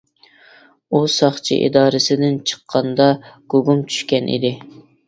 [0.91, 3.09] ئۇ ساقچى ئىدارىسىدىن چىققاندا
[3.57, 4.57] گۇگۇم چۈشكەن ئىدى.